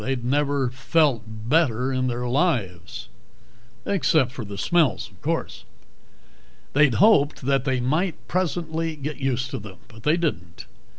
They'd 0.01 0.25
never 0.25 0.71
felt 0.71 1.25
better 1.27 1.93
in 1.93 2.07
their 2.07 2.27
lives. 2.27 3.07
Except 3.85 4.31
for 4.31 4.43
the 4.43 4.57
smells, 4.57 5.11
of 5.11 5.21
course. 5.21 5.63
They'd 6.73 6.95
hoped 6.95 7.41
that 7.41 7.65
they 7.65 7.79
might, 7.79 8.15
presently, 8.27 8.95
get 8.95 9.17
used 9.17 9.51
to 9.51 9.59
them. 9.59 9.77
They 10.01 10.17
didn't. 10.17 10.65